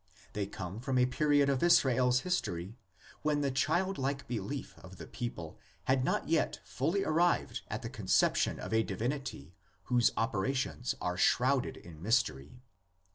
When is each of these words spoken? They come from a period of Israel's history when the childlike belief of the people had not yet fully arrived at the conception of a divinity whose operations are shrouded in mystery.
They 0.33 0.47
come 0.47 0.79
from 0.79 0.97
a 0.97 1.05
period 1.05 1.47
of 1.47 1.61
Israel's 1.61 2.21
history 2.21 2.75
when 3.21 3.41
the 3.41 3.51
childlike 3.51 4.27
belief 4.27 4.73
of 4.79 4.97
the 4.97 5.05
people 5.05 5.59
had 5.83 6.03
not 6.03 6.27
yet 6.27 6.59
fully 6.65 7.03
arrived 7.03 7.61
at 7.67 7.83
the 7.83 7.87
conception 7.91 8.59
of 8.59 8.73
a 8.73 8.81
divinity 8.81 9.53
whose 9.83 10.09
operations 10.17 10.95
are 11.01 11.17
shrouded 11.17 11.77
in 11.77 12.01
mystery. 12.01 12.63